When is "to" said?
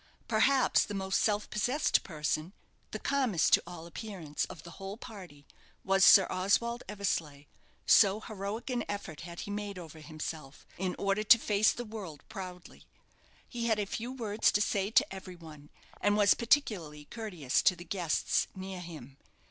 3.53-3.61, 11.25-11.37, 14.53-14.59, 14.89-15.13, 17.61-17.75